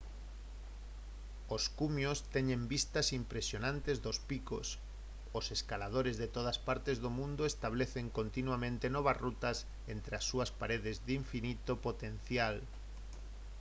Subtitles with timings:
[1.55, 4.67] os cumios teñen vistas impresionantes dos picos
[5.39, 9.57] os escaladores de todas partes do mundo establecen continuamente novas rutas
[9.95, 12.55] entre as súas paredes de infinito potencial